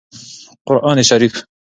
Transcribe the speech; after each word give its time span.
قران 0.65 1.03
شريف 1.03 1.45